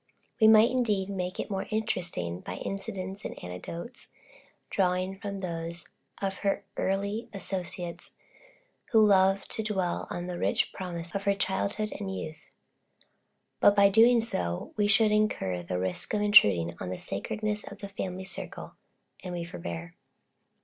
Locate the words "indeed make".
0.71-1.39